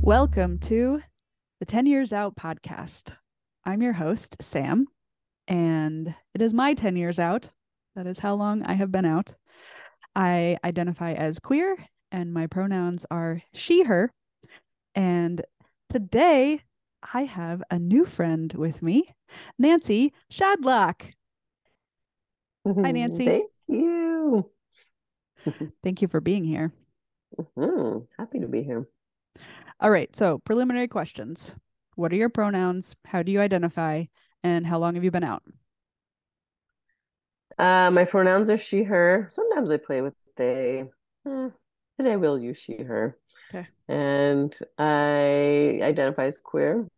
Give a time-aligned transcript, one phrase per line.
[0.00, 1.02] Welcome to
[1.60, 3.12] the 10 Years Out podcast.
[3.66, 4.86] I'm your host, Sam,
[5.46, 7.50] and it is my 10 years out.
[7.94, 9.34] That is how long I have been out.
[10.16, 11.76] I identify as queer,
[12.10, 14.10] and my pronouns are she, her.
[14.94, 15.42] And
[15.90, 16.62] today
[17.12, 19.08] I have a new friend with me,
[19.58, 21.12] Nancy Shadlock.
[22.66, 23.24] Hi, Nancy.
[23.26, 24.50] Thank you.
[25.82, 26.72] Thank you for being here.
[27.56, 28.88] hmm Happy to be here.
[29.80, 30.14] All right.
[30.16, 31.54] So, preliminary questions
[31.96, 32.96] What are your pronouns?
[33.04, 34.04] How do you identify?
[34.42, 35.42] And how long have you been out?
[37.58, 39.28] Uh, my pronouns are she, her.
[39.30, 40.84] Sometimes I play with they.
[41.26, 41.48] Eh,
[41.98, 43.16] today we'll use she, her.
[43.50, 43.68] Okay.
[43.88, 46.88] And I identify as queer.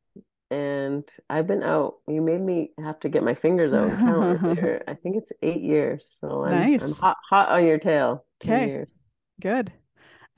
[0.51, 1.97] And I've been out.
[2.07, 4.83] You made me have to get my fingers out and count here.
[4.87, 6.17] I think it's eight years.
[6.21, 8.25] So I'm, I'm hot, hot on your tail.
[8.45, 8.69] Okay.
[8.69, 8.99] years.
[9.41, 9.73] Good.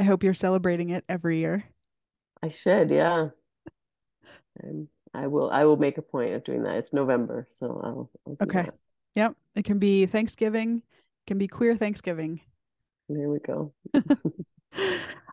[0.00, 1.64] I hope you're celebrating it every year.
[2.42, 3.28] I should, yeah.
[4.60, 5.50] And I will.
[5.50, 6.77] I will make a point of doing that.
[6.77, 8.62] It's November, so I'll, I'll Okay.
[8.62, 8.75] that.
[9.14, 9.36] Yep.
[9.56, 12.41] It can be Thanksgiving, it can be queer Thanksgiving.
[13.08, 13.72] There we go.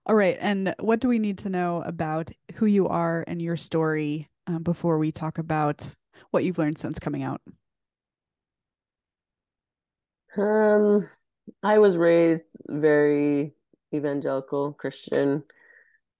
[0.08, 0.38] All right.
[0.40, 4.64] And what do we need to know about who you are and your story um,
[4.64, 5.96] before we talk about
[6.32, 7.42] what you've learned since coming out?
[10.38, 11.08] Um,
[11.64, 13.54] I was raised very
[13.94, 15.44] evangelical Christian,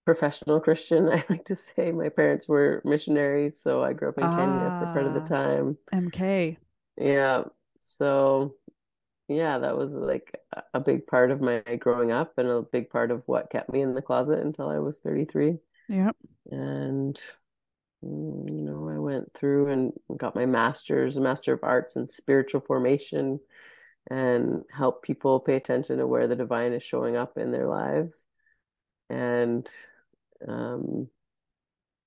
[0.04, 1.08] professional Christian.
[1.12, 4.90] I like to say my parents were missionaries, so I grew up in Kenya for
[4.92, 5.24] part of the Ah.
[5.24, 5.78] time.
[5.92, 6.56] MK.
[6.96, 7.44] Yeah,
[7.80, 8.54] so
[9.28, 10.34] yeah, that was like
[10.72, 13.82] a- big part of my growing up and a big part of what kept me
[13.82, 15.58] in the closet until I was 33.
[15.88, 16.12] Yeah.
[16.50, 17.20] And
[18.02, 22.60] you know, I went through and got my master's, a master of arts in spiritual
[22.60, 23.40] formation
[24.10, 28.24] and help people pay attention to where the divine is showing up in their lives.
[29.10, 29.68] And
[30.46, 31.08] um,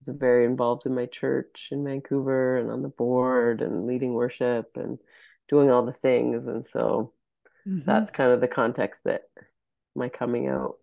[0.06, 4.72] was very involved in my church in Vancouver and on the board and leading worship
[4.76, 5.00] and
[5.50, 6.48] doing all the things.
[6.48, 7.14] And so
[7.66, 7.86] Mhm.
[7.86, 9.24] that's kind of the context that
[9.96, 10.78] my coming out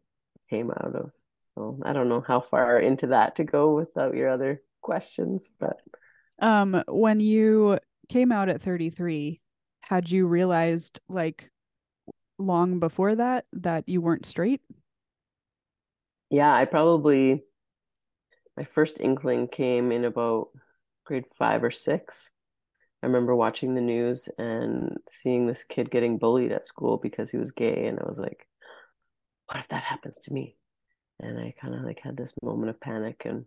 [0.50, 1.12] came out of.
[1.55, 5.81] So I don't know how far into that to go without your other questions, but
[6.41, 9.41] Um, when you came out at 33,
[9.81, 11.51] had you realized like
[12.39, 14.63] long before that that you weren't straight?
[16.31, 17.45] yeah, I probably
[18.57, 20.49] my first inkling came in about
[21.05, 22.31] grade five or six.
[23.03, 27.39] I remember watching the news and seeing this kid getting bullied at school because he
[27.39, 28.47] was gay, and I was like,
[29.47, 30.57] what if that happens to me?
[31.21, 33.47] And I kind of like had this moment of panic, and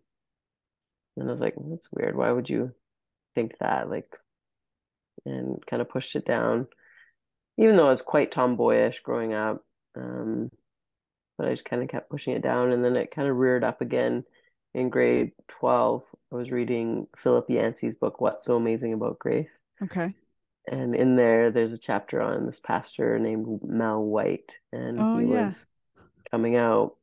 [1.20, 2.16] then I was like, that's weird.
[2.16, 2.74] Why would you
[3.36, 3.90] think that?
[3.90, 4.18] Like,
[5.26, 6.68] and kind of pushed it down,
[7.58, 9.64] even though I was quite tomboyish growing up.
[9.96, 10.52] Um,
[11.38, 13.64] but I just kind of kept pushing it down, and then it kind of reared
[13.64, 14.26] up again
[14.74, 16.04] in grade 12.
[16.32, 19.60] I was reading Philip Yancey's book, What's So Amazing About Grace.
[19.82, 20.14] Okay.
[20.68, 25.26] And in there, there's a chapter on this pastor named Mel White, and Oh, he
[25.26, 25.46] yeah.
[25.46, 25.66] was
[26.32, 26.96] coming out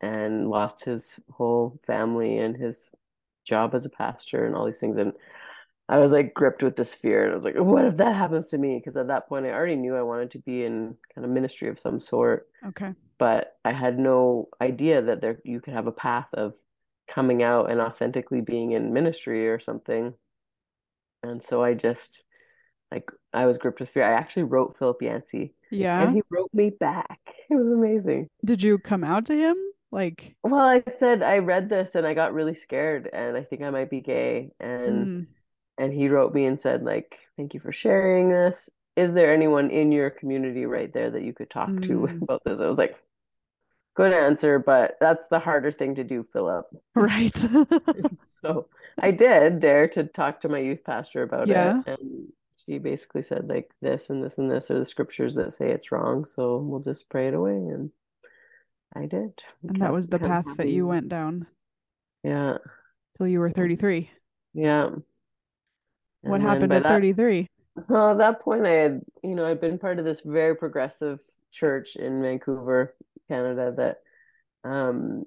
[0.00, 2.90] and lost his whole family and his
[3.44, 4.96] job as a pastor and all these things.
[4.98, 5.12] And
[5.88, 8.46] I was like gripped with this fear, and I was like, what if that happens
[8.46, 8.78] to me?
[8.78, 11.68] Because at that point, I already knew I wanted to be in kind of ministry
[11.68, 12.92] of some sort, Okay.
[13.18, 16.54] but I had no idea that there you could have a path of
[17.06, 20.14] coming out and authentically being in ministry or something.
[21.22, 22.24] And so I just
[22.90, 24.04] like I was gripped with fear.
[24.04, 26.02] I actually wrote Philip Yancey Yeah.
[26.02, 27.20] and he wrote me back.
[27.50, 28.28] It was amazing.
[28.42, 29.56] Did you come out to him?
[29.94, 33.62] Like, Well, I said I read this and I got really scared and I think
[33.62, 34.52] I might be gay.
[34.60, 35.26] And mm,
[35.78, 38.70] and he wrote me and said like, "Thank you for sharing this.
[38.96, 42.22] Is there anyone in your community right there that you could talk to Mm.
[42.22, 43.02] about this?" I was like,
[43.94, 47.46] "Good answer, but that's the harder thing to do, Philip." right.
[48.44, 48.68] So
[49.00, 51.82] I did dare to talk to my youth pastor about Yeah.
[51.82, 52.32] it, and
[52.64, 55.92] she basically said like this and this and this are the scriptures that say it's
[55.92, 57.90] wrong, so we'll just pray it away, and
[58.96, 59.40] I did.
[59.62, 61.46] and that was the path that you went down
[62.22, 62.58] Yeah,
[63.16, 64.10] till you were 33.
[64.54, 64.90] yeah.
[66.22, 67.48] What And then happened at that 33?
[67.88, 71.18] Well, at that point, I had, you know, I'd been part of this very progressive
[71.50, 72.94] church in Vancouver,
[73.28, 74.02] Canada, that
[74.68, 75.24] um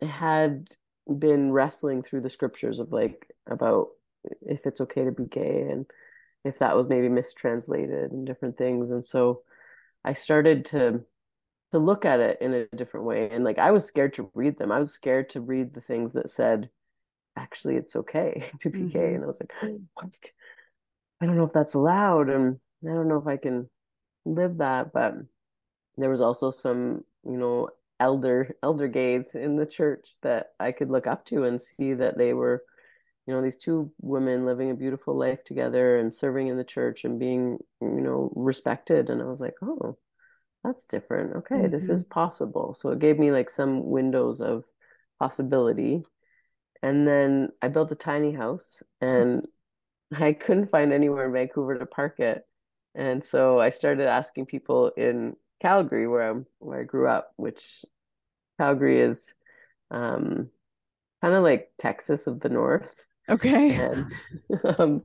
[0.00, 0.68] had
[1.18, 3.88] been wrestling through the scriptures of like about
[4.42, 5.86] if it's okay to be gay and
[6.44, 8.90] if that was maybe mistranslated and different things.
[8.90, 9.42] And so
[10.04, 11.02] I started to
[11.72, 13.30] to look at it in a different way.
[13.30, 14.70] And like I was scared to read them.
[14.72, 16.70] I was scared to read the things that said,
[17.36, 19.12] actually, it's okay to be gay.
[19.12, 19.14] Mhm.
[19.16, 19.52] And I was like,
[19.94, 20.14] what?
[21.20, 23.70] I don't know if that's allowed and I don't know if I can
[24.24, 25.14] live that, but
[25.96, 27.70] there was also some, you know,
[28.00, 32.18] elder elder gays in the church that I could look up to and see that
[32.18, 32.64] they were,
[33.26, 37.04] you know, these two women living a beautiful life together and serving in the church
[37.04, 39.08] and being, you know, respected.
[39.10, 39.96] And I was like, oh,
[40.64, 41.36] that's different.
[41.36, 41.90] Okay, this Mm-hmm.
[41.90, 42.74] is possible.
[42.74, 44.64] So it gave me like some windows of
[45.18, 46.04] possibility.
[46.82, 49.46] And then I built a tiny house and
[50.12, 52.46] I couldn't find anywhere in Vancouver to park it.
[52.94, 57.84] And so I started asking people in Calgary, where I'm where I grew up, which
[58.58, 59.32] Calgary is
[59.90, 60.50] um,
[61.22, 63.80] kind of like Texas of the North, Okay.
[63.80, 64.06] and
[64.78, 65.02] um,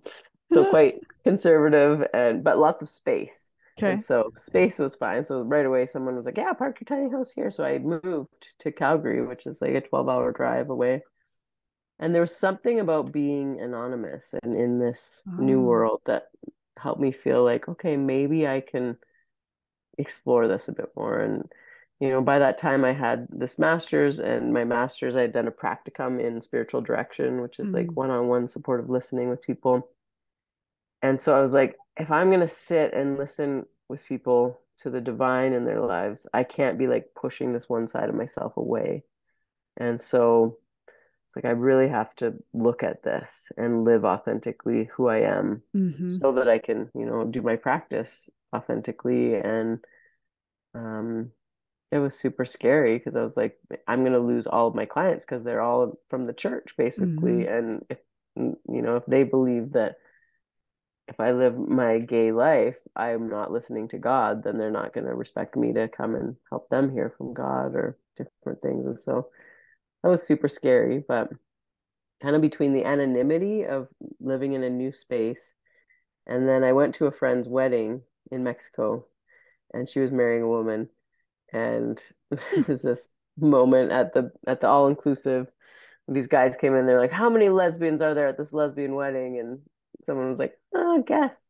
[0.54, 3.48] so quite conservative and but lots of space.
[3.78, 3.92] Okay.
[3.92, 5.26] And so space was fine.
[5.26, 8.54] So right away, someone was like, "Yeah, park your tiny house here." So I moved
[8.60, 11.04] to Calgary, which is like a 12-hour drive away.
[12.00, 15.64] And there was something about being anonymous and in this new Oh.
[15.64, 16.30] world that
[16.78, 18.98] helped me feel like, okay, maybe I can
[19.98, 21.20] explore this a bit more.
[21.20, 21.52] And,
[22.00, 25.48] you know, by that time I had this master's and my master's, I had done
[25.48, 27.96] a practicum in spiritual direction, which is like Mm.
[27.96, 29.90] one-on-one supportive listening with people.
[31.02, 34.90] And so I was like, if I'm going to sit and listen with people to
[34.90, 38.58] the divine in their lives, I can't be like pushing this one side of myself
[38.58, 39.04] away.
[39.78, 40.58] And so
[41.28, 45.64] it's like I really have to look at this and live authentically who I am
[45.76, 46.08] Mm-hmm.
[46.08, 49.36] so that I can, you know, do my practice authentically.
[49.36, 49.80] And
[50.74, 51.32] um,
[51.92, 53.58] it was super scary because I was like,
[53.88, 57.42] I'm going to lose all of my clients because they're all from the church Mm-hmm.
[57.42, 57.48] basically.
[57.48, 58.00] And if,
[58.36, 59.98] you know, if they believe that
[61.08, 65.06] if I live my gay life, I'm not listening to God, then they're not going
[65.08, 68.86] to respect me to come and help them hear from God or different things.
[68.86, 69.30] And so
[70.04, 71.30] that was super scary, but
[72.22, 73.88] kind of between the anonymity of
[74.20, 75.54] living in a new space.
[76.26, 78.02] And then I went to a friend's wedding
[78.32, 79.06] in Mexico
[79.74, 80.90] and she was marrying a woman.
[81.54, 82.02] And
[82.32, 85.48] there was this moment at the at the all inclusive.
[86.10, 89.40] These guys came in, they're like, How many lesbians are there at this lesbian wedding?
[89.40, 89.60] And
[90.04, 91.42] someone was like, Oh, guess.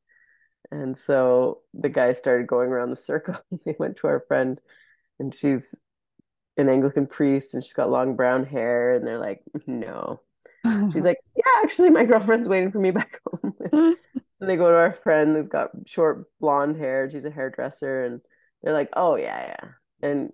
[0.71, 3.35] And so the guy started going around the circle.
[3.65, 4.59] They went to our friend,
[5.19, 5.75] and she's
[6.57, 8.93] an Anglican priest, and she's got long brown hair.
[8.93, 10.21] And they're like, No,
[10.91, 13.53] She's like, yeah, actually, my girlfriend's waiting for me back home.
[14.39, 17.09] And they go to our friend who's got short blonde hair.
[17.09, 18.21] She's a hairdresser, and
[18.61, 19.69] they're like, oh yeah, yeah.
[20.07, 20.31] And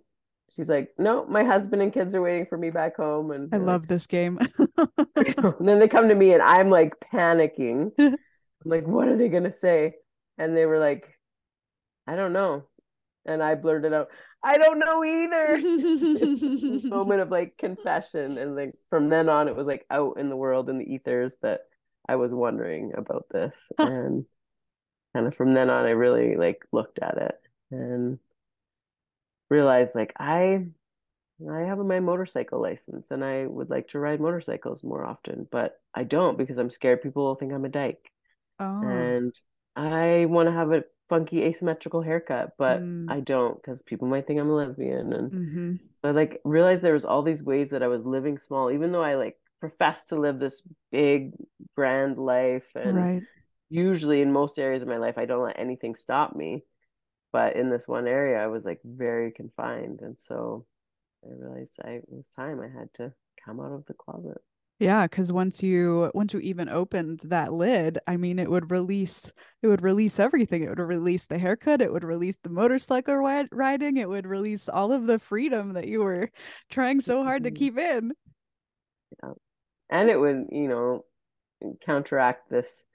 [0.56, 3.32] she's like, no, my husband and kids are waiting for me back home.
[3.32, 4.40] And I love this game.
[4.98, 7.92] and then they come to me, and I'm like panicking.
[8.00, 8.18] I'm
[8.66, 9.96] like, what are they gonna say?
[10.38, 11.08] And they were like,
[12.08, 12.64] I don't know.
[13.26, 14.10] And I blurted out,
[14.44, 15.58] I don't know either.
[16.90, 18.38] Moment of like confession.
[18.38, 21.36] And like from then on, it was like out in the world in the ethers
[21.42, 21.62] that
[22.08, 23.56] I was wondering about this.
[23.78, 24.26] And
[25.14, 27.36] kind of from then on, I really like looked at it
[27.72, 28.20] and
[29.54, 30.68] realized like I
[31.52, 35.82] I have my motorcycle license and I would like to ride motorcycles more often, but
[35.94, 38.12] I don't because I'm scared people will think I'm a dyke.
[38.60, 38.64] oh.
[38.82, 39.34] And
[39.76, 43.08] I want to have a funky asymmetrical haircut, but Mm.
[43.08, 45.14] I don't because people might think I'm a lesbian.
[45.14, 45.76] And Mm-hmm.
[46.02, 48.92] so I like realized there was all these ways that I was living small, even
[48.92, 51.34] though I like professed to live this big,
[51.76, 52.66] grand life.
[52.76, 53.24] And Right.
[53.70, 56.63] usually in most areas of my life, I don't let anything stop me.
[57.34, 60.02] But in this one area, I was like very confined.
[60.02, 60.68] And so
[61.25, 63.13] I realized I it was time I had to
[63.46, 64.42] come out of the closet.
[64.80, 69.32] Yeah, because once you once you even opened that lid, I mean, it would release
[69.62, 70.63] it would release everything.
[70.63, 71.82] It would release the haircut.
[71.82, 73.98] It would release the motorcycle riding.
[73.98, 76.30] It would release all of the freedom that you were
[76.70, 77.56] trying so hard to Mhm.
[77.56, 78.13] keep in.
[79.22, 79.34] Yeah.
[79.90, 81.06] And it would, you know,
[81.86, 82.86] counteract this.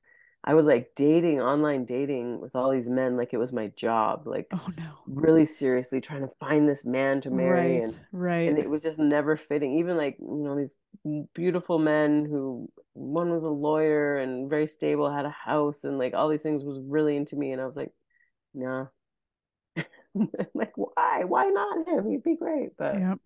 [0.49, 4.26] I was like dating, online dating with all these men like it was my job,
[4.26, 4.99] like Oh no.
[5.07, 8.49] really seriously trying to find this man to marry and Right, right.
[8.49, 9.78] and it was just never fitting.
[9.78, 10.75] Even like, you know, these
[11.35, 16.14] beautiful men who one was a lawyer and very stable, had a house and like
[16.14, 17.93] all these things was really into me and I was like,
[18.55, 18.87] nah
[20.55, 21.25] Like why?
[21.25, 22.11] Why not him?
[22.11, 22.76] He'd be great.
[22.76, 23.21] But Yep.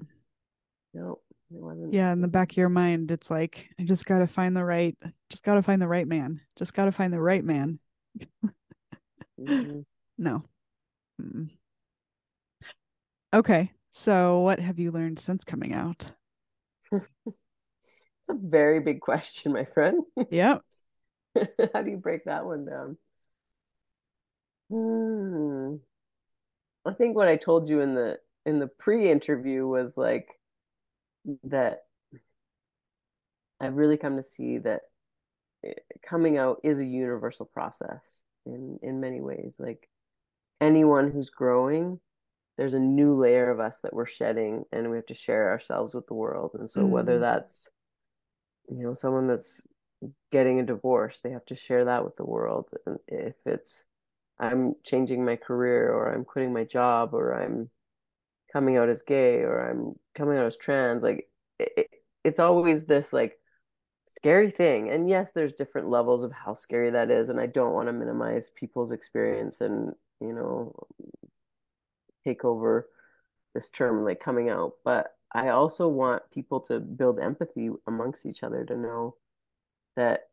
[0.95, 1.21] no,
[1.55, 1.93] it wasn't.
[1.93, 4.97] Yeah, in the back of your mind, it's like I just gotta find the right,
[5.31, 6.41] just gotta find the right man.
[6.57, 7.79] Just gotta find the right man.
[9.39, 9.85] Mhm.
[10.19, 10.45] No.
[11.21, 11.49] Mm.
[13.35, 13.73] Okay.
[13.91, 16.13] So what have you learned since coming out?
[18.23, 20.05] It's a very big question, my friend.
[20.31, 20.63] Yep.
[21.75, 22.97] How do you break that one down?
[24.71, 25.77] Hmm.
[26.85, 30.29] I think what I told you in the in the pre-interview was like
[31.45, 31.85] that
[33.61, 34.83] I've really come to see that
[36.03, 39.57] coming out is a universal process in in many ways.
[39.59, 39.89] Like
[40.61, 42.01] anyone who's growing,
[42.59, 45.95] there's a new layer of us that we're shedding, and we have to share ourselves
[45.95, 46.53] with the world.
[46.59, 46.89] And so, mm.
[46.89, 47.69] whether that's
[48.69, 49.63] you know someone that's
[50.33, 52.71] getting a divorce, they have to share that with the world.
[52.87, 53.87] And if it's
[54.39, 57.71] I'm changing my career, or I'm quitting my job, or I'm
[58.53, 61.29] coming out as gay, or I'm coming out as trans, like
[61.59, 61.89] it,
[62.25, 63.39] it's always this like
[64.09, 64.91] scary thing.
[64.91, 67.29] And yes, there's different levels of how scary that is.
[67.29, 70.75] And I don't want to minimize people's experience and, you know,
[72.25, 72.89] take over
[73.55, 74.75] this term like coming out.
[74.85, 79.17] But I also want people to build empathy amongst each other to know
[79.97, 80.29] that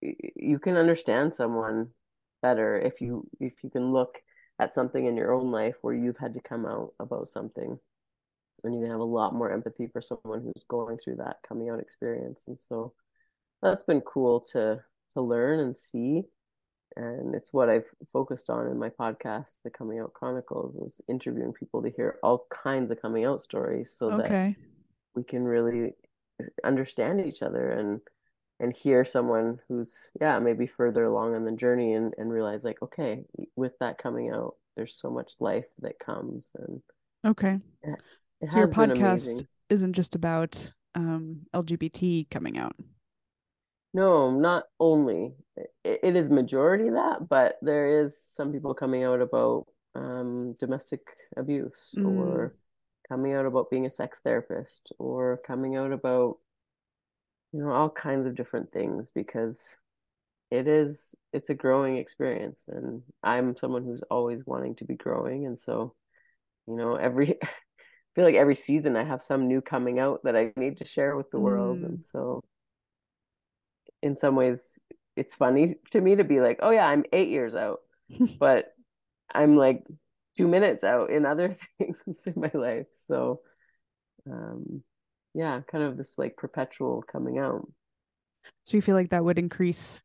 [0.00, 1.88] you can understand someone
[2.42, 4.22] better if you if you can look
[4.58, 7.78] at something in your own life where you've had to come out about something
[8.62, 11.68] and you can have a lot more empathy for someone who's going through that coming
[11.68, 12.92] out experience and so
[13.62, 14.80] that's been cool to
[15.12, 16.22] to learn and see
[16.96, 21.52] and it's what i've focused on in my podcast the coming out chronicles is interviewing
[21.52, 24.28] people to hear all kinds of coming out stories so okay.
[24.28, 24.56] that
[25.16, 25.94] we can really
[26.64, 28.00] understand each other and
[28.64, 32.82] and hear someone who's yeah maybe further along on the journey and and realize like
[32.82, 33.22] okay
[33.54, 36.82] with that coming out there's so much life that comes and
[37.24, 42.76] okay it so your podcast isn't just about um, LGBT coming out.
[43.92, 45.34] No, not only.
[45.56, 51.00] It, it is majority that, but there is some people coming out about um, domestic
[51.36, 52.06] abuse mm.
[52.06, 52.54] or
[53.08, 56.38] coming out about being a sex therapist or coming out about
[57.54, 59.76] you know all kinds of different things because
[60.50, 65.46] it is it's a growing experience and i'm someone who's always wanting to be growing
[65.46, 65.94] and so
[66.66, 67.36] you know every
[68.14, 70.84] I feel like every season I have some new coming out that I need to
[70.84, 71.42] share with the mm.
[71.42, 71.78] world.
[71.80, 72.10] And mm.
[72.12, 72.42] so
[74.02, 74.78] in some ways
[75.16, 77.80] it's funny to me to be like, oh yeah, I'm eight years out.
[78.38, 78.72] but
[79.34, 79.82] I'm like
[80.36, 82.86] two minutes out in other things in my life.
[83.08, 83.40] So
[84.30, 84.84] um
[85.34, 87.66] yeah, kind of this like perpetual coming out.
[88.64, 90.02] So you feel like that would increase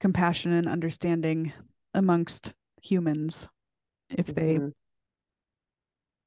[0.00, 1.52] compassion and understanding
[1.94, 3.48] amongst humans
[4.10, 4.68] if they mm-hmm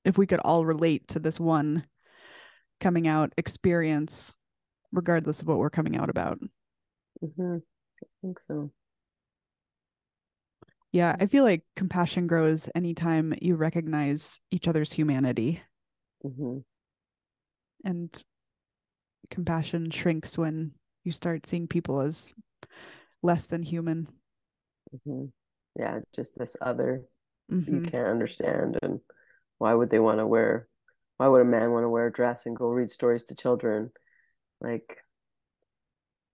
[0.08, 1.86] if we could all relate to this one
[2.80, 4.34] coming out experience
[4.94, 6.40] regardless of what we're coming out about
[7.22, 7.58] mm-hmm.
[7.58, 8.72] i think so
[10.94, 15.62] yeah i feel like compassion grows anytime you recognize each other's humanity
[16.26, 16.60] mm-hmm.
[17.88, 18.24] And
[19.32, 20.72] compassion shrinks when
[21.06, 22.34] you start seeing people as
[23.24, 24.08] less than human
[24.94, 25.26] mm-hmm.
[25.80, 27.02] yeah just this other
[27.50, 27.86] you mm-hmm.
[27.86, 29.00] can't understand and
[29.58, 30.68] why would they want to wear
[31.16, 33.90] why would a man want to wear a dress and go read stories to children
[34.60, 34.98] like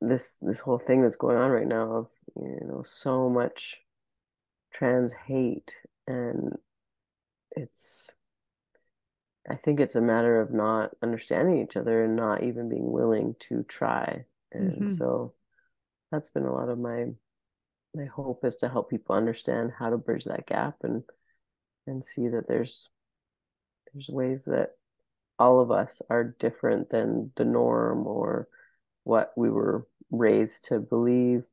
[0.02, 3.78] this this whole thing that's going on right now of you know so much
[4.74, 5.76] trans hate
[6.08, 6.56] and
[7.52, 8.10] it's
[9.50, 13.36] I think it's a matter of not understanding each other and not even being willing
[13.50, 14.26] to try.
[14.52, 14.88] And mm-hmm.
[14.88, 15.34] so
[16.12, 17.08] that's been a lot of my
[17.96, 21.04] my hope is to help people understand how to bridge that gap and
[21.86, 22.90] and see that there's
[23.94, 24.72] there's ways that
[25.38, 28.48] all of us are different than the norm or
[29.04, 31.44] what we were raised to believe.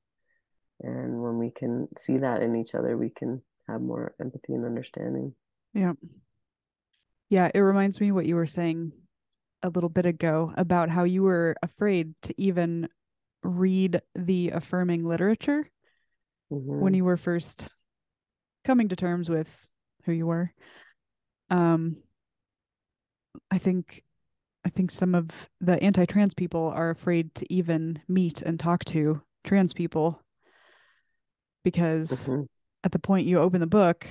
[0.80, 4.64] And when we can see that in each other, we can have more empathy and
[4.64, 5.35] understanding.
[5.75, 5.94] Yeah.
[7.31, 7.51] Yeah.
[7.55, 8.93] It reminds me what you were saying
[9.63, 12.89] a little bit ago about how you were afraid to even
[13.43, 15.71] read the affirming literature
[16.53, 16.81] mm-hmm.
[16.81, 17.69] when you were first
[18.65, 19.49] coming to terms with
[20.05, 20.53] who you were.
[21.51, 21.97] Um,
[23.51, 24.03] I think
[24.65, 29.23] I think some of the anti-trans people are afraid to even meet and talk to
[29.43, 30.21] trans people
[31.65, 32.43] because mm-hmm.
[32.85, 34.07] at the point you open the book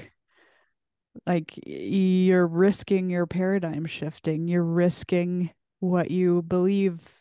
[1.25, 5.49] like you're risking your paradigm shifting you're risking
[5.79, 7.19] what you believe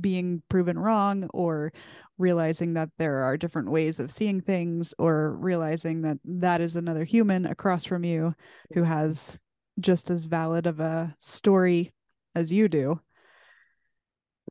[0.00, 1.72] being proven wrong or
[2.18, 7.04] realizing that there are different ways of seeing things or realizing that that is another
[7.04, 8.34] human across from you
[8.74, 9.38] who has
[9.80, 11.92] just as valid of a story
[12.34, 13.00] as you do.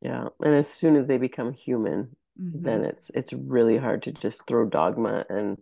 [0.01, 2.63] Yeah, and as soon as they become human, mm-hmm.
[2.63, 5.57] then it's it's really hard to just throw dogma and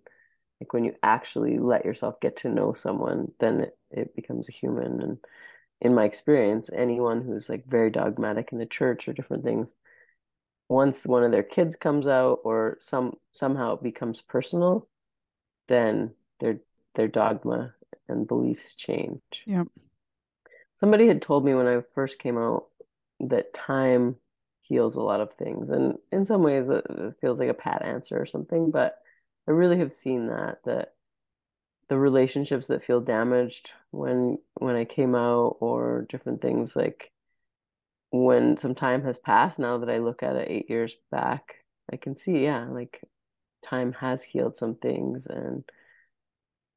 [0.60, 4.54] like when you actually let yourself get to know someone, then it, it becomes a
[4.54, 5.02] human.
[5.02, 5.18] And
[5.82, 9.76] in my experience, anyone who's like very dogmatic in the church or different things,
[10.70, 14.88] once one of their kids comes out or some somehow it becomes personal,
[15.68, 16.60] then their
[16.96, 17.74] their dogma
[18.08, 19.22] and beliefs change.
[19.46, 19.66] Yeah.
[20.76, 22.66] Somebody had told me when I first came out
[23.20, 24.16] that time
[24.62, 25.70] heals a lot of things.
[25.70, 28.72] And in some ways, it, it feels like a pat answer or something.
[28.72, 29.00] But
[29.48, 30.94] I really have seen that that
[31.88, 37.12] the relationships that feel damaged when when I came out or different things like
[38.12, 41.56] when some time has passed now that I look at it eight years back,
[41.92, 43.02] I can see, yeah, like
[43.62, 45.64] time has healed some things and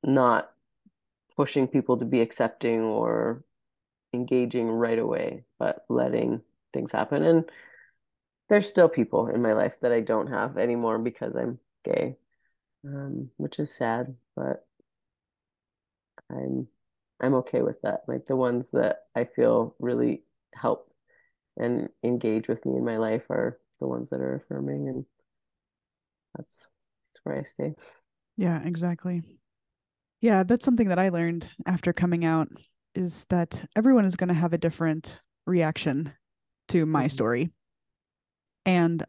[0.02, 0.50] not
[1.36, 3.44] pushing people to be accepting or
[4.12, 7.22] engaging right away, but letting things happen.
[7.22, 7.44] And
[8.48, 12.16] there's still people in my life that I don't have anymore because I'm gay,
[12.84, 14.66] um, which is sad, but
[16.30, 16.68] I'm
[17.20, 18.02] I'm okay with that.
[18.06, 20.22] Like the ones that I feel really
[20.54, 20.92] help
[21.56, 25.04] and engage with me in my life are the ones that are affirming and
[26.36, 26.68] that's
[27.08, 27.74] that's where I stay.
[28.36, 29.22] Yeah, exactly.
[30.20, 32.48] Yeah, that's something that I learned after coming out
[32.94, 36.12] is that everyone is going to have a different reaction
[36.68, 37.08] to my mm-hmm.
[37.08, 37.50] story.
[38.66, 39.04] And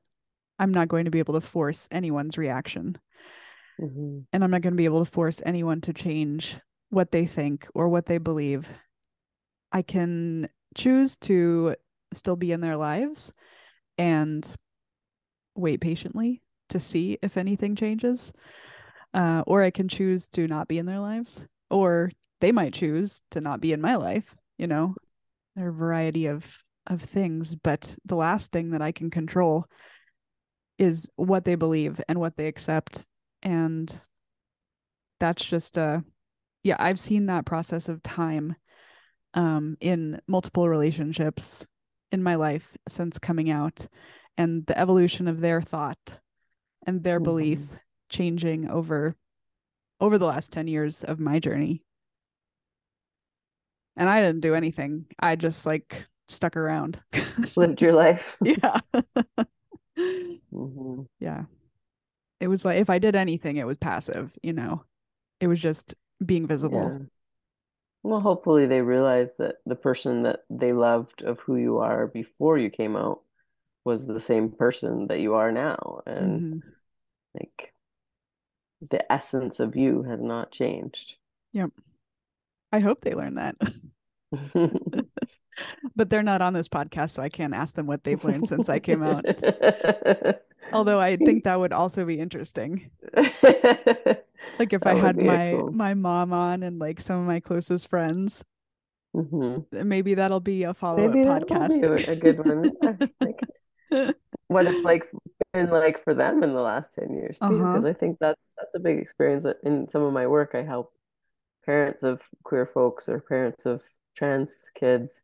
[0.58, 2.98] I'm not going to be able to force anyone's reaction.
[3.80, 4.20] Mm-hmm.
[4.34, 6.58] And I'm not going to be able to force anyone to change
[6.90, 8.70] what they think or what they believe.
[9.72, 11.76] I can choose to
[12.14, 13.32] still be in their lives
[13.98, 14.56] and
[15.56, 18.34] wait patiently to see if anything changes.
[19.14, 23.24] Uh, or I can choose to not be in their lives, or they might choose
[23.32, 24.38] to not be in my life.
[24.60, 24.94] You know,
[25.56, 26.56] there are a variety of
[26.86, 29.66] of things, but the last thing that I can control
[30.78, 33.06] is what they believe and what they accept,
[33.44, 34.02] and
[35.20, 36.04] that's just a
[36.64, 36.76] yeah.
[36.80, 38.56] I've seen that process of time
[39.34, 41.66] um, in multiple relationships
[42.12, 43.88] in my life since coming out,
[44.38, 46.20] and the evolution of their thought
[46.86, 47.26] and their mm-hmm.
[47.26, 47.60] belief
[48.10, 49.16] changing over
[50.02, 51.84] over the last 10 years of my journey
[53.96, 57.00] and i didn't do anything i just like stuck around
[57.56, 58.80] lived your life yeah
[59.98, 61.02] mm-hmm.
[61.20, 61.44] yeah
[62.40, 64.84] it was like if i did anything it was passive you know
[65.40, 67.06] it was just being visible yeah.
[68.04, 72.58] well hopefully they realize that the person that they loved of who you are before
[72.58, 73.22] you came out
[73.86, 76.70] was the same person that you are now and mm-hmm.
[77.34, 77.74] like
[78.82, 81.16] the essence of you has not changed.
[81.54, 81.72] Yep.
[82.72, 83.56] I hope they learn that.
[85.96, 88.70] but they're not on this podcast, so I can't ask them what they've learned since
[88.70, 89.26] I came out.
[90.74, 92.90] Although I think that would also be interesting.
[93.16, 95.72] like if that I had my cool.
[95.72, 98.44] my mom on and like some of my closest friends.
[99.16, 99.88] Mm-hmm.
[99.88, 102.08] Maybe that'll be a follow up podcast.
[102.08, 104.14] a good one.
[104.48, 105.10] what it's like
[105.54, 107.88] been like for them in the last 10 years too because uh-huh.
[107.88, 110.94] i think that's that's a big experience in some of my work i help
[111.66, 113.82] parents of queer folks or parents of
[114.16, 115.22] trans kids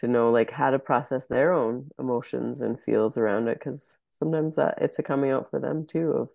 [0.00, 4.56] to know like how to process their own emotions and feels around it because sometimes
[4.56, 6.28] that it's a coming out for them too of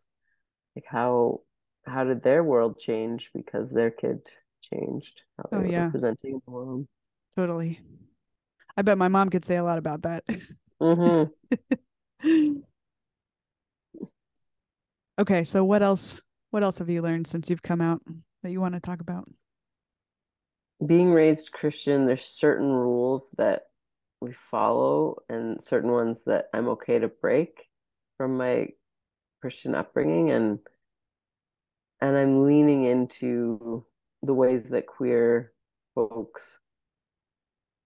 [0.76, 1.41] like how
[1.86, 4.21] how did their world change because their kid
[4.62, 5.89] changed how they oh, were yeah.
[5.89, 6.88] presenting the world
[7.36, 7.80] totally
[8.78, 10.23] i bet my mom could say a lot about that
[10.82, 11.30] mm-hmm.
[15.19, 16.21] okay, so what else?
[16.52, 18.02] What else have you learned since you've come out
[18.43, 19.28] that you want to talk about?
[20.86, 23.63] Being raised Christian, there's certain rules that
[24.19, 27.69] we follow, and certain ones that I'm okay to break
[28.17, 28.69] from my
[29.41, 30.60] Christian upbringing, and
[32.02, 33.86] and I'm leaning into
[34.22, 35.54] the ways that queer
[35.96, 36.60] folks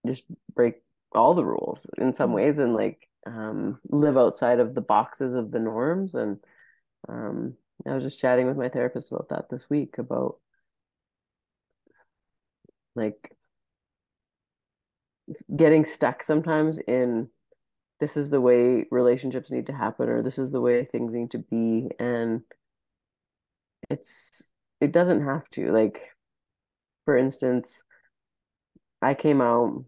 [0.05, 0.23] just
[0.55, 0.81] break
[1.11, 2.35] all the rules in some mm-hmm.
[2.35, 6.15] ways and like um, live outside of the boxes of the norms.
[6.15, 6.37] And
[7.09, 7.55] um,
[7.85, 10.37] I was just chatting with my therapist about that this week about
[12.97, 13.35] like
[15.55, 17.29] getting stuck sometimes in
[17.99, 21.31] this is the way relationships need to happen or this is the way things need
[21.31, 22.41] to be and
[23.89, 26.01] it's it doesn't have to like
[27.05, 27.83] for instance
[29.01, 29.83] i came out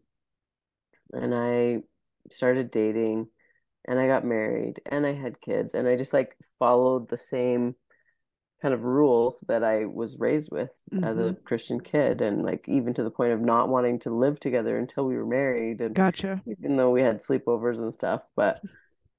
[1.13, 1.79] and I
[2.31, 3.27] started dating
[3.85, 7.75] and I got married and I had kids and I just like followed the same
[8.61, 11.03] kind of rules that I was raised with mm-hmm.
[11.03, 11.43] as a mm-hmm.
[11.43, 15.05] Christian kid and like even to the point of not wanting to live together until
[15.05, 18.61] we were married and gotcha even though we had sleepovers and stuff but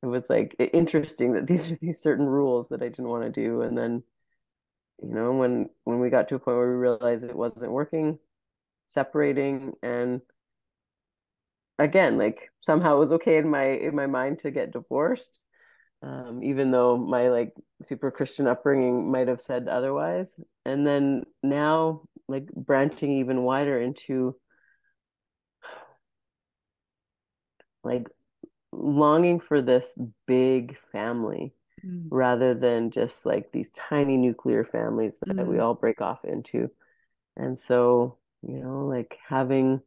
[0.02, 3.30] it was like interesting that these are these certain rules that I didn't want to
[3.30, 4.02] do and then
[5.02, 8.18] you know when when we got to a point where we realized it wasn't working
[8.86, 10.20] separating and
[11.78, 15.40] again like somehow it was okay in my in my mind to get divorced
[16.02, 22.02] um, even though my like super christian upbringing might have said otherwise and then now
[22.28, 24.34] like branching even wider into
[27.84, 28.06] like
[28.72, 32.10] longing for this big family Mm.
[32.10, 35.62] rather than just like these tiny nuclear families that we Mm.
[35.62, 36.70] all break off into.
[37.36, 39.80] And so, you know, like having,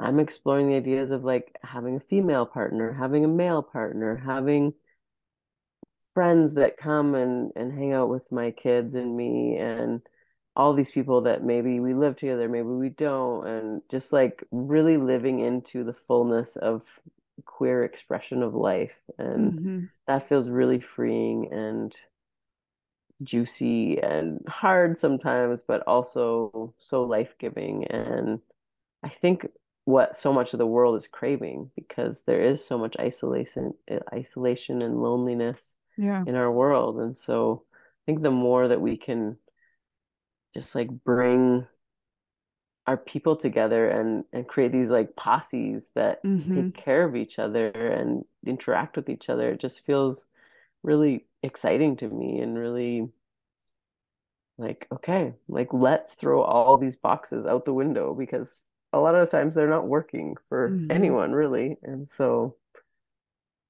[0.00, 4.74] I'm exploring the ideas of like having a female partner, having a male partner, having
[6.14, 10.02] friends that come and and hang out with my kids and me and
[10.54, 14.98] all these people that maybe we live together, maybe we don't, and just like really
[14.98, 16.82] living into the fullness of
[17.46, 18.98] queer expression of life.
[19.18, 21.96] And hmm that feels really freeing and
[23.22, 27.86] juicy and hard sometimes, but also so life-giving.
[27.86, 28.40] And
[29.02, 29.46] I think
[29.84, 33.74] what so much of the world is craving because there is so much isolation,
[34.12, 36.26] isolation and loneliness Yeah.
[36.26, 37.00] in our world.
[37.00, 39.38] And so I think the more that we can
[40.54, 41.66] just like bring
[42.86, 47.38] our people together and and create these like posses that hmm take care of each
[47.38, 50.26] other and interact with each other, it just feels
[50.82, 53.08] really exciting to me and really
[54.58, 59.28] like, okay, like let's throw all these boxes out the window because a lot of
[59.28, 61.78] the times they're not working for hmm anyone really.
[61.82, 62.56] And so,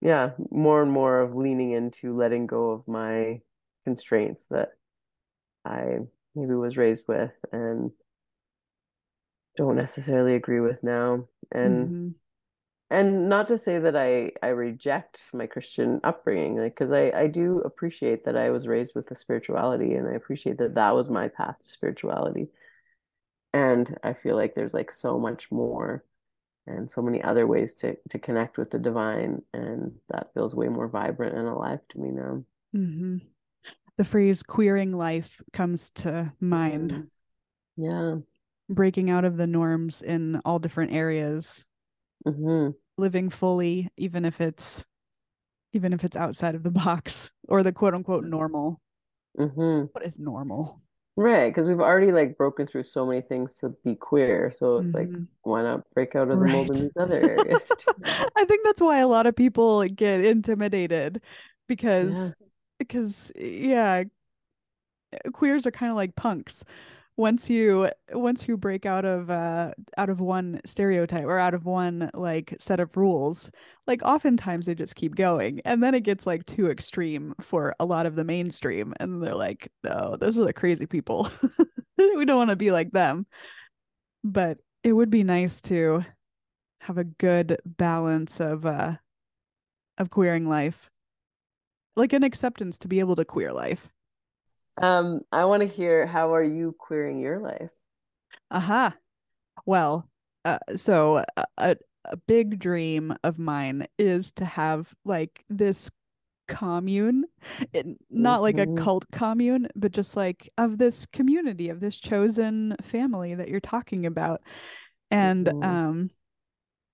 [0.03, 3.41] yeah, more and more of leaning into letting go of my
[3.85, 4.73] constraints that
[5.65, 5.99] I
[6.35, 7.93] maybe was raised with and
[9.57, 11.27] don't necessarily agree with now.
[11.51, 12.15] And hmm
[12.91, 17.27] and not to say that I I reject my Christian upbringing, like because I I
[17.29, 21.09] do appreciate that I was raised with a spirituality and I appreciate that that was
[21.09, 22.49] my path to spirituality.
[23.55, 26.05] And I feel like there's like so much more
[26.67, 30.69] and so many other ways to to connect with the divine, and that feels way
[30.69, 32.45] more vibrant and alive to me now.
[32.73, 33.19] hmm
[33.97, 37.09] The phrase queering life comes to mind,
[37.77, 37.91] Yeah.
[37.91, 38.17] Yeah.
[38.69, 41.65] breaking out of the norms in all different areas,
[42.25, 44.85] hmm living fully, even if it's
[45.73, 48.81] even if it's outside of the box or the quote unquote normal.
[49.37, 50.82] hmm What is normal?
[51.17, 54.95] Right, because we've already like broken through so many things to be queer, so it's
[54.95, 57.77] like, hmm why not break out of the mold in these other areas?
[58.37, 61.23] I think that's why a lot of people get intimidated
[62.01, 62.31] Yeah.
[62.31, 62.35] because
[62.79, 64.05] because yeah,
[65.33, 66.65] queers are kind of like punks.
[67.19, 71.67] Once you once you break out of uh out of one stereotype or out of
[71.67, 73.51] one like set of rules,
[73.87, 75.61] like oftentimes they just keep going.
[75.65, 79.35] And then it gets like too extreme for a lot of the mainstream and they're
[79.35, 81.31] like, "No, those are the crazy people.
[81.99, 83.27] We don't want to be like them."
[84.25, 86.05] But it would be nice to
[86.81, 88.97] have a good balance of uh
[89.99, 90.91] of queering life.
[91.97, 93.89] Like an acceptance to be able to queer life.
[94.81, 97.71] Um, I want to hear how are you queering your life?
[98.51, 98.95] Aha.
[99.67, 100.09] Well,
[100.45, 105.91] uh, so a, a a big dream of mine is to have like this
[106.49, 107.25] commune,
[107.73, 111.97] it, not like a hmm cult commune, but just like of this community, of this
[111.99, 114.43] chosen family that you're talking about.
[115.11, 116.11] And hmm um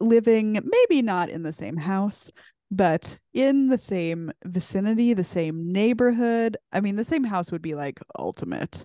[0.01, 2.31] living maybe not in the same house,
[2.71, 6.57] but in the same vicinity, the same neighborhood.
[6.73, 8.85] I mean, the same house would be like ultimate.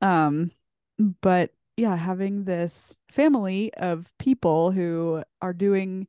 [0.00, 0.50] Um,
[1.20, 6.08] but yeah, having this family of people who are doing,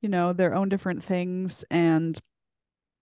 [0.00, 2.18] you know, their own different things and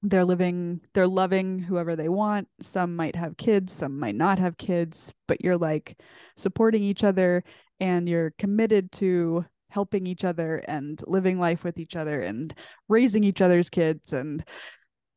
[0.03, 2.49] they're living, they're loving whoever they want.
[2.61, 6.01] Some might have kids, some might not have kids, but you're like
[6.37, 7.45] supporting each other
[7.81, 12.55] and you're committed to helping each other and living life with each other and
[12.89, 14.45] raising each other's kids and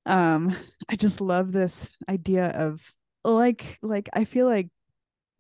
[0.06, 0.56] um
[0.90, 2.82] I just love this idea of
[3.24, 4.70] like like I feel like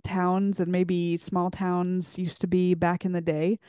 [0.04, 3.60] towns and maybe small towns used to be back in the day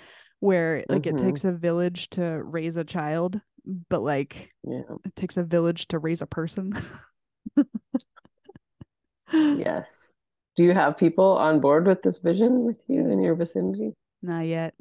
[0.41, 3.41] where like it hmm takes a village to raise a child
[3.89, 4.83] but like Yeah.
[5.05, 6.73] it takes a village to raise a person
[9.53, 10.11] Yes.
[10.57, 13.95] Do you have people on board with this vision with you in your vicinity?
[14.23, 14.75] not yet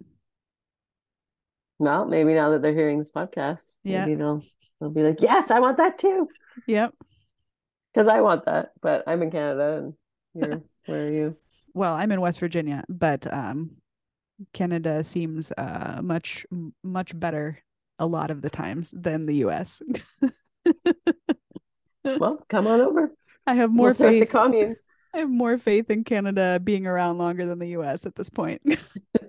[1.81, 4.41] No, maybe now that they're hearing this podcast, yeah maybe they'll
[4.79, 6.29] they'll be like, "Yes, I want that too."
[6.67, 6.93] yep
[7.93, 9.93] Because I want that, but I'm in Canada and
[10.35, 11.35] you're where are you?
[11.73, 13.71] well i'm in west virginia but um
[14.53, 16.45] canada seems uh much
[16.83, 17.57] much better
[17.99, 19.81] a lot of the times than the us
[22.03, 23.11] Well, come on over.
[23.47, 24.75] i have We'll more the faith commune.
[25.13, 28.61] i have more faith in canada being around longer than the us at this point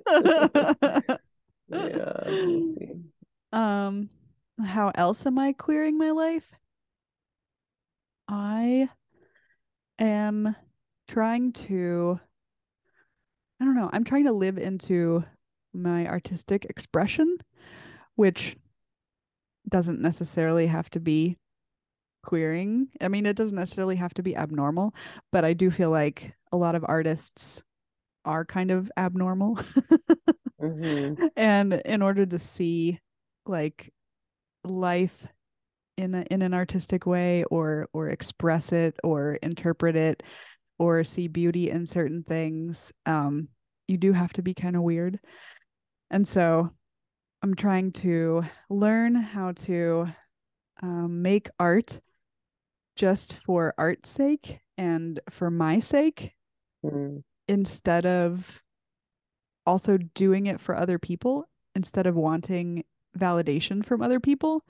[1.73, 2.93] Yeah, see.
[3.53, 4.09] um
[4.65, 6.53] how else am i queering my life
[8.29, 8.89] i
[9.99, 10.55] am
[11.09, 12.19] trying to
[13.61, 15.25] i don't know i'm trying to live into
[15.75, 17.37] my artistic expression
[18.15, 18.57] which
[19.69, 21.39] doesn't necessarily have to be
[22.23, 22.89] queering.
[23.01, 24.95] I mean, it doesn't necessarily have to be abnormal,
[25.31, 27.63] but I do feel like a lot of artists
[28.25, 29.59] are kind of abnormal.
[30.63, 31.25] Mm-hmm.
[31.37, 33.01] and in order to see
[33.47, 33.93] like
[34.65, 35.27] life
[35.97, 40.23] in a, in an artistic way or or express it or interpret it
[40.79, 43.49] or see beauty in certain things um
[43.89, 45.19] you do have to be kind of weird
[46.11, 46.71] and so
[47.43, 50.07] i'm trying to learn how to
[50.83, 52.01] um, make art
[52.97, 56.33] just for art's sake and for my sake
[56.85, 57.23] Mm.
[57.49, 58.62] instead of
[59.67, 62.85] also doing it for other people instead of wanting
[63.19, 64.65] validation from other people.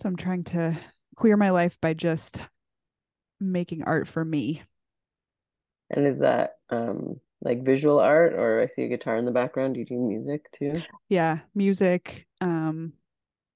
[0.00, 0.78] So I'm trying to
[1.16, 2.40] queer my life by just
[3.40, 4.62] making art for me.
[5.90, 9.74] And is that um like visual art or I see a guitar in the background?
[9.74, 10.72] Do you do music too?
[11.08, 12.92] Yeah, music, um,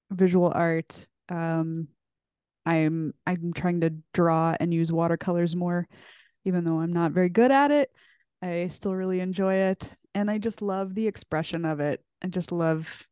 [0.09, 1.05] visual art.
[1.29, 1.89] Um,
[2.65, 5.87] I'm I'm trying to draw and use watercolors more,
[6.45, 7.91] even though I'm not very good at it.
[8.43, 12.03] I still really enjoy it, and I just love the expression of it.
[12.21, 13.07] I just love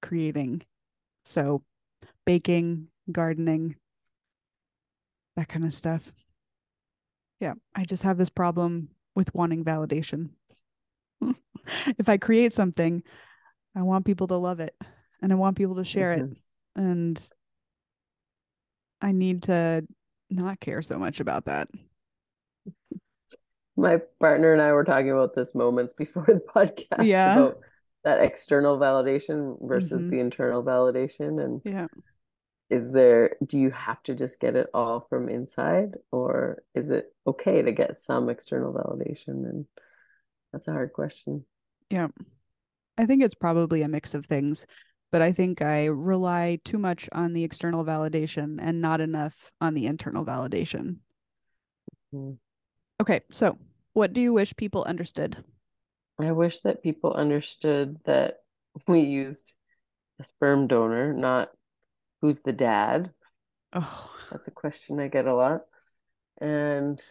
[0.00, 0.62] creating.
[1.26, 1.62] So,
[2.24, 3.76] baking, gardening,
[5.36, 6.10] that kind of stuff.
[7.40, 10.30] Yeah, I just have this problem with wanting validation.
[11.98, 13.02] if I create something,
[13.76, 14.74] I want people to love it
[15.20, 16.32] and I want people to share Mhm.
[16.32, 16.38] it.
[16.76, 17.30] And
[19.02, 19.86] I need to
[20.30, 21.68] not care so much about that.
[23.80, 27.32] My partner and I were talking about this moments before the podcast Yeah.
[27.38, 27.58] about
[28.04, 30.10] that external validation versus Mhm.
[30.10, 31.42] the internal validation.
[31.42, 31.86] And Yeah.
[32.68, 37.12] is there, do you have to just get it all from inside, or is it
[37.26, 39.48] okay to get some external validation?
[39.48, 39.66] And
[40.52, 41.46] that's a hard question.
[41.88, 42.08] Yeah.
[42.98, 44.66] I think it's probably a mix of things,
[45.10, 49.72] but I think I rely too much on the external validation and not enough on
[49.74, 50.98] the internal validation.
[52.14, 52.36] Mm.
[53.00, 53.58] Okay, so
[53.92, 55.44] what do you wish people understood?
[56.18, 58.40] I wish that people understood that
[58.86, 59.52] we used
[60.20, 61.50] a sperm donor, not
[62.20, 63.10] who's the dad.
[63.72, 65.62] Oh, That's a question I get a lot.
[66.40, 67.02] And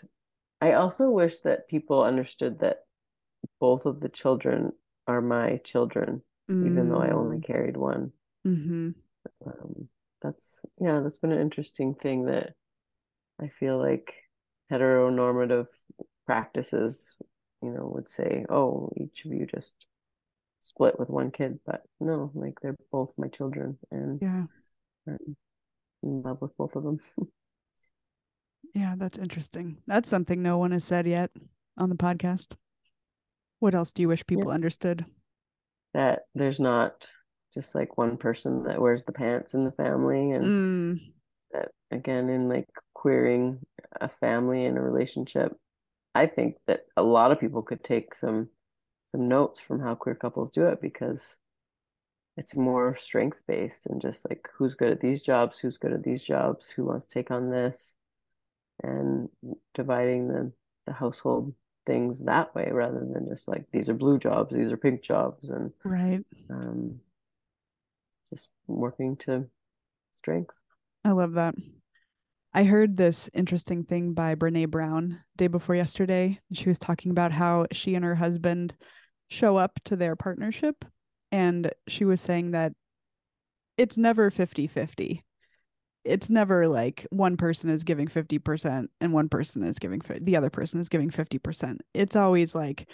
[0.62, 2.80] I also wish that people understood that
[3.60, 4.74] both of the children
[5.08, 8.12] are my children, even though I only carried one.
[8.46, 8.90] mm-hmm.
[9.46, 9.90] Um,
[10.22, 12.54] that's, yeah, that's been an interesting thing that
[13.42, 14.14] I feel like
[14.72, 15.68] heteronormative
[16.30, 17.18] practices,
[17.64, 19.74] you know, would say, oh, each of you just
[20.60, 21.60] split with one kid.
[21.66, 24.44] But no, like they're both my children and Yeah.
[25.08, 25.36] I'm
[26.04, 27.00] in love with both of them.
[28.76, 29.78] Yeah, that's interesting.
[29.88, 31.32] That's something no one has said yet
[31.76, 32.56] on the podcast.
[33.58, 35.06] What else do you wish people understood?
[35.96, 37.08] that there's not
[37.52, 41.00] just like one person that wears the pants in the family and Mm,
[41.52, 43.60] that again in like queering
[44.00, 45.58] a family and a relationship
[46.16, 48.50] i think that a lot of people could take some
[49.12, 51.38] some notes from how queer couples do it because
[52.38, 56.04] it's more strengths based and just like who's good at these jobs who's good at
[56.04, 57.96] these jobs who wants to take on this
[58.84, 59.30] and
[59.74, 60.52] dividing the
[60.86, 61.54] the household
[61.86, 65.50] things that way rather than just like these are blue jobs these are pink jobs
[65.50, 66.24] and right.
[66.50, 67.00] um
[68.32, 69.46] just working to
[70.12, 70.62] strengths
[71.04, 71.56] I love that.
[72.54, 76.40] I heard this interesting thing by Brene Brown day before yesterday.
[76.54, 78.76] She was talking about how she and her husband
[79.28, 80.84] show up to their partnership.
[81.32, 82.74] And she was saying that
[83.78, 85.24] it's never 50 50.
[86.06, 90.50] It's never like one person is giving 50% and one person is giving, the other
[90.50, 91.82] person is giving 50%.
[91.94, 92.90] It's always like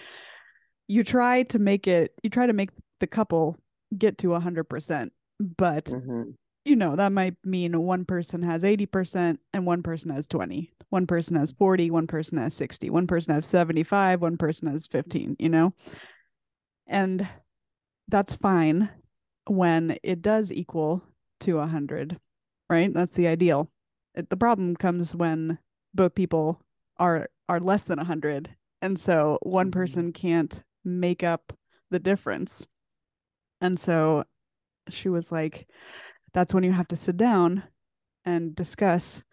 [0.87, 3.57] you try to make it, you try to make the couple
[3.97, 6.31] get to 100%, but hmm
[6.65, 10.71] you know, that might mean one person has 80% and one person has 20.
[10.89, 14.87] One person has 40, one person has 60, one person has 75, one person has
[14.87, 15.73] 15, you know?
[16.87, 17.27] And
[18.07, 18.89] that's fine
[19.47, 21.03] when it does equal
[21.41, 22.19] to 100,
[22.69, 22.93] right?
[22.93, 23.71] That's the ideal.
[24.15, 25.59] It, the problem comes when
[25.93, 26.61] both people
[26.97, 29.73] are are less than 100 and so one Mhm.
[29.73, 31.53] person can't make up
[31.91, 32.67] the difference.
[33.61, 34.25] And so
[34.89, 35.67] she was like
[36.35, 37.63] that's when you have to sit down
[38.25, 39.23] and discuss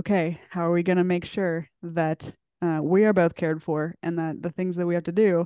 [0.00, 2.32] okay how are we going to make sure that
[2.62, 5.44] uh, we are both cared for and that the things that we have to do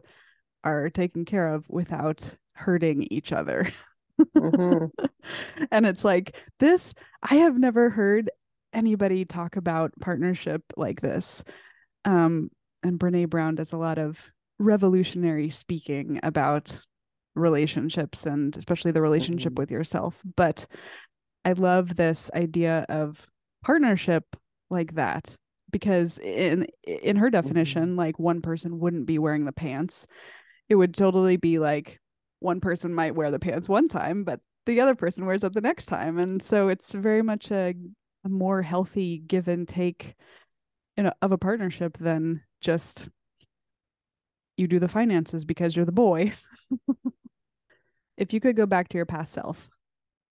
[0.63, 3.69] are taken care of without hurting each other.
[4.37, 4.85] Hmm
[5.71, 8.31] and it's like this i have never heard
[8.75, 11.43] anybody talk about partnership like this.
[12.05, 12.51] Um
[12.83, 16.79] and brene brown does a lot of revolutionary speaking about
[17.35, 19.59] relationships and especially the relationship Mhm.
[19.59, 20.21] with yourself.
[20.37, 20.67] But
[21.45, 23.27] I love this idea of
[23.63, 24.25] partnership
[24.69, 25.35] like that
[25.71, 30.07] because in in her definition like one person wouldn't be wearing the pants.
[30.69, 32.01] It would totally be like
[32.41, 35.61] one person might wear the pants one time but the other person wears it the
[35.61, 37.75] next time and so it's very much a,
[38.25, 40.15] a more healthy give and take
[40.97, 43.09] in a, of a partnership than just
[44.57, 46.33] you do the finances because you're the boy.
[48.21, 49.71] if you could go back to your past self,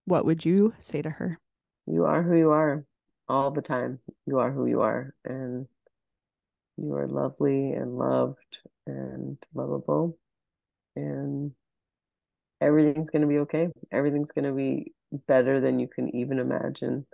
[0.05, 1.39] what would you say to her?
[1.87, 2.85] You are who you are
[3.27, 3.99] all the time.
[4.27, 5.67] You are who you are, and
[6.77, 10.17] you are lovely and loved and lovable,
[10.95, 11.51] and
[12.61, 13.69] everything's going to be okay.
[13.91, 14.93] Everything's going to be
[15.27, 17.07] better than you can even imagine.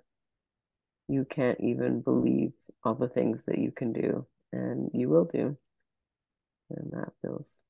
[1.07, 2.51] You can't even believe
[2.83, 5.57] all the things that you can do, and you will do.
[6.69, 7.61] And that feels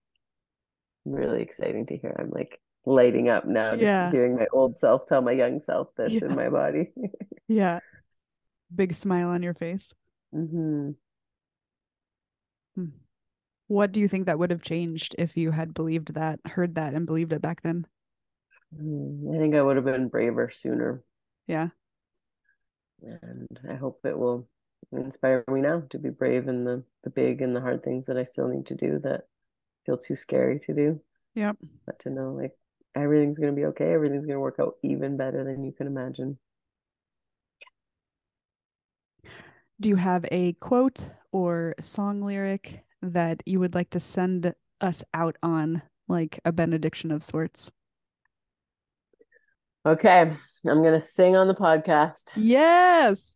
[1.05, 2.15] really exciting to hear.
[2.17, 4.12] I'm like lighting up now, just Yeah.
[4.12, 6.26] hearing my old self tell my young self this Yeah.
[6.26, 6.91] in my body.
[7.48, 7.80] Yeah.
[8.74, 9.93] Big smile on your face.
[10.34, 10.91] hmm
[13.67, 16.93] What do you think that would have changed if you had believed that, heard that,
[16.93, 17.88] and believed it back then?
[18.74, 21.04] I think I would have been braver sooner.
[21.48, 21.69] Yeah.
[23.02, 24.48] And I hope it will
[24.91, 28.17] inspire me now to be brave in the, the big and the hard things that
[28.17, 29.26] I still need to do that
[29.86, 31.02] feel too scary to do.
[31.36, 31.58] Yep.
[31.86, 32.56] But to know like
[32.95, 33.93] everything's going to be okay.
[33.93, 36.38] Everything's going to work out even better than you can imagine.
[39.79, 45.03] Do you have a quote or song lyric that you would like to send us
[45.13, 47.71] out on, like a benediction of sorts?
[49.86, 52.31] Okay, I'm going to sing on the podcast.
[52.36, 53.36] Yes.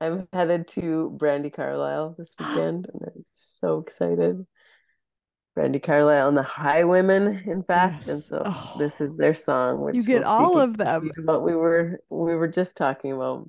[0.00, 4.46] I'm headed to Brandi Carlile this weekend, and I'm so excited.
[5.56, 8.74] Brandi Carlile and the Highwomen, in fact, and so Oh.
[8.78, 11.10] this is their song, which You get will all of them.
[11.24, 13.48] what we were we were just talking about.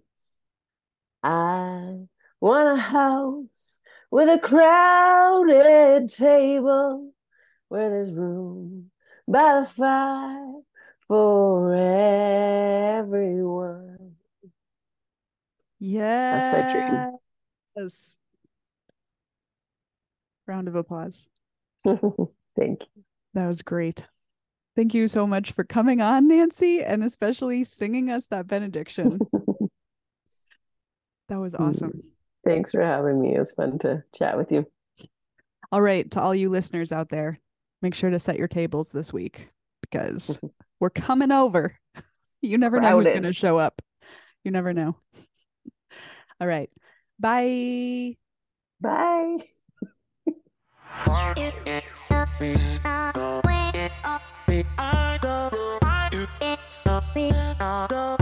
[1.24, 1.98] I
[2.39, 3.80] want a house
[4.12, 7.12] with a crowded table
[7.70, 8.91] where there's room
[9.28, 10.52] by the fire
[11.08, 11.74] for
[12.96, 14.15] everyone.
[15.80, 16.54] Yes.
[16.54, 17.18] my dream.
[17.76, 18.15] Yes.
[20.48, 21.28] Round of applause.
[22.56, 23.04] Thank you.
[23.34, 24.06] That was great.
[24.76, 29.19] Thank you so much for coming on, Nancy, and especially singing us that benediction.
[31.30, 31.67] That was mm.
[31.67, 32.04] awesome.
[32.45, 33.36] Thanks for having me.
[33.36, 34.65] It was fun to chat with you.
[35.71, 37.39] All right, to all you listeners out there,
[37.82, 39.50] make sure to set your tables this week
[39.82, 40.39] because
[40.80, 41.78] we're coming over.
[42.41, 43.82] You never know who's going to show up.
[44.43, 44.95] You never know.
[46.39, 46.69] All right.
[47.19, 48.17] Bye.
[48.80, 49.55] Bye.
[57.58, 58.15] I go,